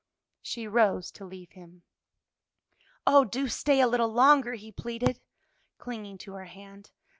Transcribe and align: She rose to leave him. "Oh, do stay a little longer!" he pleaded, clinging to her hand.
She 0.41 0.65
rose 0.67 1.11
to 1.11 1.25
leave 1.25 1.51
him. 1.51 1.83
"Oh, 3.05 3.23
do 3.23 3.47
stay 3.47 3.79
a 3.81 3.87
little 3.87 4.09
longer!" 4.11 4.55
he 4.55 4.71
pleaded, 4.71 5.21
clinging 5.77 6.17
to 6.17 6.33
her 6.33 6.45
hand. 6.45 6.89